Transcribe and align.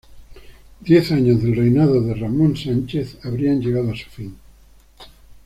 Diez 0.81 1.11
años 1.11 1.43
del 1.43 1.55
reinado 1.55 2.01
de 2.01 2.15
Ramón 2.15 2.57
Sánchez 2.57 3.19
habrían 3.23 3.61
llegado 3.61 3.91
a 3.91 3.95
su 3.95 4.09
fin. 4.09 4.35